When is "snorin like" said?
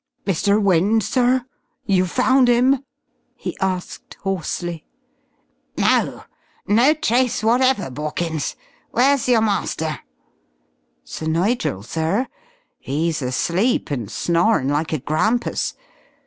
14.09-14.91